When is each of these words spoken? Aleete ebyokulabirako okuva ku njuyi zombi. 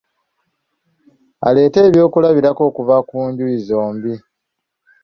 Aleete 1.47 1.79
ebyokulabirako 1.89 2.61
okuva 2.69 2.95
ku 3.07 3.17
njuyi 3.29 3.57
zombi. 3.67 4.13